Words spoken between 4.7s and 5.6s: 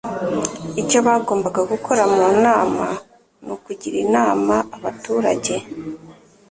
abaturajye